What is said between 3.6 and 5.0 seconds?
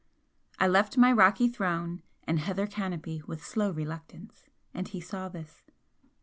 reluctance, and he